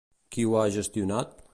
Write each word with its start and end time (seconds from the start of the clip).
Qui 0.35 0.45
ho 0.53 0.57
ha 0.61 0.65
gestionat? 0.79 1.41